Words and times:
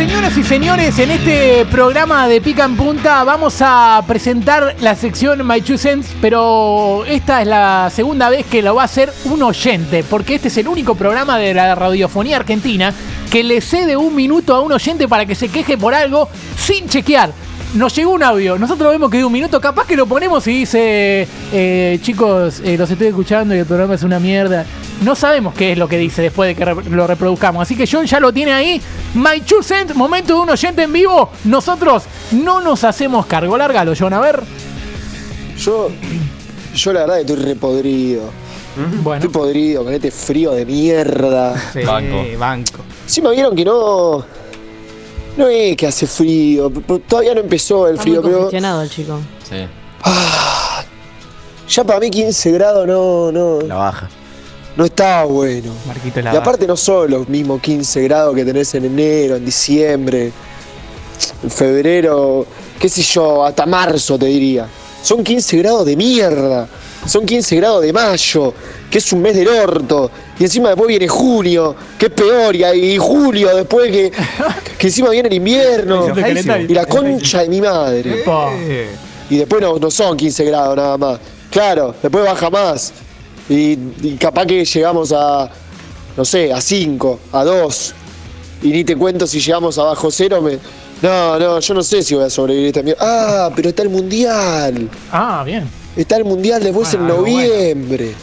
Señoras 0.00 0.34
y 0.38 0.44
señores, 0.44 0.98
en 0.98 1.10
este 1.10 1.66
programa 1.66 2.26
de 2.26 2.40
Pica 2.40 2.64
en 2.64 2.74
Punta 2.74 3.22
vamos 3.22 3.58
a 3.60 4.02
presentar 4.06 4.74
la 4.80 4.94
sección 4.94 5.46
My 5.46 5.60
Two 5.60 5.76
pero 6.22 7.04
esta 7.04 7.42
es 7.42 7.46
la 7.46 7.90
segunda 7.94 8.30
vez 8.30 8.46
que 8.46 8.62
lo 8.62 8.74
va 8.74 8.80
a 8.80 8.84
hacer 8.86 9.12
un 9.26 9.42
oyente, 9.42 10.02
porque 10.02 10.36
este 10.36 10.48
es 10.48 10.56
el 10.56 10.68
único 10.68 10.94
programa 10.94 11.36
de 11.36 11.52
la 11.52 11.74
radiofonía 11.74 12.38
argentina 12.38 12.94
que 13.30 13.44
le 13.44 13.60
cede 13.60 13.94
un 13.94 14.16
minuto 14.16 14.54
a 14.54 14.60
un 14.60 14.72
oyente 14.72 15.06
para 15.06 15.26
que 15.26 15.34
se 15.34 15.50
queje 15.50 15.76
por 15.76 15.92
algo 15.92 16.30
sin 16.56 16.88
chequear. 16.88 17.30
Nos 17.74 17.94
llegó 17.94 18.10
un 18.10 18.22
audio, 18.24 18.58
nosotros 18.58 18.90
vemos 18.90 19.08
que 19.10 19.18
de 19.18 19.24
un 19.24 19.32
minuto, 19.32 19.60
capaz 19.60 19.86
que 19.86 19.94
lo 19.96 20.04
ponemos 20.06 20.44
y 20.48 20.50
dice, 20.60 21.28
eh, 21.52 21.98
chicos, 22.02 22.60
eh, 22.64 22.76
los 22.76 22.90
estoy 22.90 23.06
escuchando 23.08 23.54
y 23.54 23.58
el 23.58 23.66
programa 23.66 23.94
es 23.94 24.02
una 24.02 24.18
mierda. 24.18 24.66
No 25.02 25.14
sabemos 25.14 25.54
qué 25.54 25.72
es 25.72 25.78
lo 25.78 25.86
que 25.88 25.96
dice 25.96 26.20
después 26.20 26.48
de 26.48 26.56
que 26.56 26.64
re- 26.64 26.90
lo 26.90 27.06
reproduzcamos. 27.06 27.62
Así 27.62 27.76
que 27.76 27.86
John 27.90 28.06
ya 28.06 28.18
lo 28.18 28.32
tiene 28.32 28.52
ahí. 28.52 28.82
My 29.14 29.40
Two 29.42 29.62
Cent, 29.62 29.94
momento 29.94 30.34
de 30.34 30.40
un 30.40 30.50
oyente 30.50 30.82
en 30.82 30.92
vivo. 30.92 31.30
Nosotros 31.44 32.02
no 32.32 32.60
nos 32.60 32.82
hacemos 32.82 33.24
cargo. 33.26 33.56
Lárgalo, 33.56 33.92
John, 33.96 34.12
a 34.14 34.20
ver. 34.20 34.42
Yo, 35.56 35.90
yo 36.74 36.92
la 36.92 37.00
verdad 37.00 37.14
que 37.16 37.20
estoy 37.20 37.36
repodrido. 37.36 38.22
Bueno, 39.02 39.24
Estoy 39.24 39.30
podrido 39.42 39.84
con 39.84 39.92
este 39.94 40.10
frío 40.10 40.50
de 40.52 40.66
mierda. 40.66 41.54
sí, 41.72 41.80
Banco. 41.84 42.24
banco. 42.38 42.78
Sí 43.06 43.22
me 43.22 43.30
vieron 43.30 43.54
que 43.54 43.64
no. 43.64 44.24
No 45.40 45.48
es 45.48 45.74
que 45.76 45.86
hace 45.86 46.06
frío. 46.06 46.70
Todavía 47.08 47.34
no 47.34 47.40
empezó 47.40 47.86
el 47.88 47.94
Está 47.94 48.02
frío, 48.02 48.22
muy 48.22 48.30
pero. 48.50 48.82
el 48.82 48.90
chico. 48.90 49.18
Sí. 49.48 49.66
Ya 51.68 51.84
para 51.84 51.98
mí 52.00 52.10
15 52.10 52.50
grados 52.52 52.86
no, 52.86 53.32
no, 53.32 53.60
La 53.62 53.76
baja. 53.76 54.08
no 54.76 54.84
está 54.84 55.24
bueno. 55.24 55.72
Marquito 55.86 56.20
la 56.20 56.34
Y 56.34 56.36
aparte 56.36 56.66
no 56.66 56.76
son 56.76 57.10
los 57.10 57.28
mismos 57.28 57.60
15 57.62 58.02
grados 58.02 58.34
que 58.34 58.44
tenés 58.44 58.74
en 58.74 58.84
enero, 58.84 59.36
en 59.36 59.44
diciembre, 59.44 60.32
en 61.42 61.50
febrero, 61.50 62.44
qué 62.78 62.88
sé 62.88 63.02
yo, 63.02 63.44
hasta 63.44 63.64
marzo 63.66 64.18
te 64.18 64.26
diría. 64.26 64.66
Son 65.02 65.24
15 65.24 65.56
grados 65.58 65.86
de 65.86 65.96
mierda. 65.96 66.68
Son 67.06 67.24
15 67.24 67.56
grados 67.56 67.82
de 67.82 67.92
mayo, 67.92 68.54
que 68.90 68.98
es 68.98 69.12
un 69.12 69.22
mes 69.22 69.34
del 69.34 69.48
orto. 69.48 70.10
Y 70.38 70.44
encima 70.44 70.68
después 70.68 70.88
viene 70.88 71.08
junio, 71.08 71.74
que 71.98 72.06
es 72.06 72.12
peor. 72.12 72.54
Y, 72.54 72.64
y 72.64 72.98
julio, 72.98 73.56
después 73.56 73.90
que, 73.90 74.12
que 74.78 74.86
encima 74.86 75.10
viene 75.10 75.28
el 75.28 75.34
invierno. 75.34 76.06
Y 76.68 76.74
la 76.74 76.86
concha 76.86 77.42
de 77.42 77.48
mi 77.48 77.60
madre. 77.60 78.24
Y 79.30 79.36
después 79.36 79.62
no, 79.62 79.78
no 79.78 79.90
son 79.90 80.16
15 80.16 80.44
grados 80.44 80.76
nada 80.76 80.98
más. 80.98 81.18
Claro, 81.50 81.94
después 82.02 82.24
baja 82.24 82.50
más. 82.50 82.92
Y, 83.48 83.78
y 84.02 84.16
capaz 84.18 84.46
que 84.46 84.64
llegamos 84.64 85.12
a, 85.12 85.50
no 86.16 86.24
sé, 86.24 86.52
a 86.52 86.60
5, 86.60 87.20
a 87.32 87.44
2. 87.44 87.94
Y 88.62 88.68
ni 88.68 88.84
te 88.84 88.94
cuento 88.96 89.26
si 89.26 89.40
llegamos 89.40 89.78
a 89.78 89.84
bajo 89.84 90.10
cero. 90.10 90.42
Me... 90.42 90.58
No, 91.02 91.38
no, 91.38 91.60
yo 91.60 91.74
no 91.74 91.82
sé 91.82 92.02
si 92.02 92.14
voy 92.14 92.24
a 92.24 92.30
sobrevivir 92.30 92.68
esta 92.68 92.82
mierda. 92.82 93.00
Ah, 93.46 93.50
pero 93.56 93.70
está 93.70 93.82
el 93.82 93.88
mundial. 93.88 94.88
Ah, 95.10 95.42
bien. 95.44 95.79
Está 95.96 96.16
el 96.16 96.24
mundial 96.24 96.62
después 96.62 96.88
Bueno, 96.92 97.04
en 97.06 97.10
algo 97.10 97.22
bueno. 97.22 97.48
noviembre. 97.48 98.14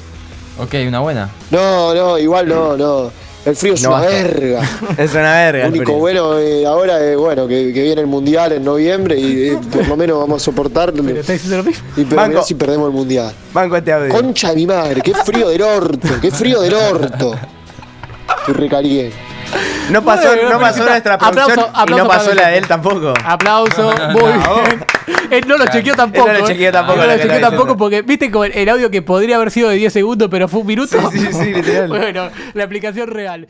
Ok, 0.60 0.74
una 0.88 1.00
buena. 1.02 1.30
No, 1.52 1.94
no, 1.94 2.18
igual 2.18 2.48
no, 2.48 2.76
no. 2.78 3.12
El 3.46 3.56
frío 3.56 3.76
es 3.76 3.84
No 3.84 3.90
una 3.92 4.02
verga. 4.02 4.62
Es 4.98 5.12
una 5.14 5.32
verga. 5.34 5.64
Lo 5.64 5.70
único 5.70 5.86
frío. 5.86 5.98
bueno 6.00 6.40
eh, 6.40 6.66
ahora 6.66 7.00
es 7.02 7.16
bueno 7.18 7.48
que, 7.48 7.72
que 7.72 7.82
viene 7.84 8.02
el 8.02 8.08
mundial 8.08 8.52
en 8.52 8.64
noviembre 8.66 9.18
y 9.18 9.50
eh, 9.50 9.60
por 9.72 9.88
lo 9.88 9.96
menos 9.96 10.20
vamos 10.20 10.42
a 10.42 10.46
soportarlo. 10.46 11.02
Pero 11.04 11.20
está 11.22 11.32
diciendo 11.34 11.58
lo 11.58 11.64
mismo. 11.64 11.88
Y 11.96 12.04
pero 12.04 12.22
Banco. 12.22 12.44
si 12.44 12.56
perdemos 12.56 12.88
el 12.90 12.94
mundial. 12.94 13.34
Banco 13.54 13.78
este 13.78 13.94
audio. 13.94 14.10
Concha 14.14 14.50
de 14.50 14.56
mi 14.56 14.68
madre, 14.68 15.02
qué 15.02 15.14
frío 15.14 15.48
del 15.50 15.62
orto, 15.62 16.08
qué 16.22 16.30
frío 16.32 16.60
del 16.62 16.74
orto. 16.74 17.36
Estoy 18.40 18.54
recaliente. 18.56 19.16
No 19.90 20.04
pasó, 20.04 20.28
Bueno, 20.28 20.50
no 20.50 20.60
pasó 20.60 20.86
nuestra 20.86 21.14
aplauso- 21.18 21.54
producción 21.54 21.90
y 21.90 21.92
no 21.92 22.08
pasó 22.08 22.34
la 22.34 22.48
de 22.50 22.58
él 22.58 22.68
tampoco. 22.68 23.14
Aplauso, 23.24 23.94
muy 24.12 24.24
bien. 24.24 24.86
Él 25.32 25.46
no 25.48 25.58
lo 25.58 25.66
chequeó 25.68 25.96
tampoco. 25.96 26.28
Él 26.28 26.34
no 26.34 26.40
lo 26.40 26.46
¿eh? 26.46 26.48
chequeó 26.48 26.72
tampoco, 26.72 26.94
Él 26.94 27.00
no 27.00 27.06
lo 27.08 27.12
lo 27.12 27.18
que 27.18 27.28
chequeó 27.28 27.42
tampoco 27.50 27.78
porque, 27.78 28.02
viste, 28.02 28.32
como 28.32 28.46
el 28.46 28.70
audio 28.70 28.90
que 28.90 29.02
podría 29.02 29.38
haber 29.38 29.52
sido 29.52 29.70
de 29.70 29.76
10 29.76 29.94
segundos, 29.94 30.28
pero 30.30 30.48
fue 30.48 30.62
un 30.62 30.68
minuto. 30.68 30.98
Sí, 31.12 31.20
sí, 31.20 31.34
sí, 31.34 31.54
literal. 31.54 31.88
bueno, 31.90 32.30
la 32.54 32.64
aplicación 32.64 33.08
real. 33.10 33.48